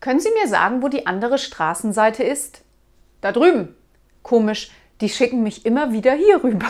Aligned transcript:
Können 0.00 0.20
Sie 0.20 0.30
mir 0.30 0.48
sagen, 0.48 0.82
wo 0.82 0.88
die 0.88 1.06
andere 1.06 1.38
Straßenseite 1.38 2.22
ist? 2.22 2.62
Da 3.20 3.32
drüben. 3.32 3.74
Komisch, 4.22 4.70
die 5.00 5.08
schicken 5.08 5.42
mich 5.42 5.66
immer 5.66 5.92
wieder 5.92 6.12
hier 6.12 6.42
rüber. 6.42 6.66